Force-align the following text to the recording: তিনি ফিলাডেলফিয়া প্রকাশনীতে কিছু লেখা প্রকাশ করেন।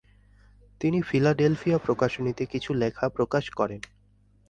তিনি 0.81 1.01
ফিলাডেলফিয়া 1.01 1.77
প্রকাশনীতে 1.77 2.43
কিছু 2.45 2.71
লেখা 2.73 3.05
প্রকাশ 3.09 3.45
করেন। 3.49 3.81